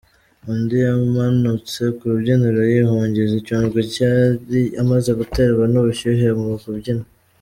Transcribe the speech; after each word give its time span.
Undi 0.49 0.75
yamanutse 0.87 1.81
ku 1.95 2.03
rubyiniro 2.09 2.61
yihungiza 2.73 3.33
icyunzwe 3.41 3.79
yari 3.99 4.61
amaze 4.81 5.11
guterwa 5.19 5.63
n’ubushyuhe 5.73 6.27
mu 6.41 6.49
kubyina. 6.63 7.05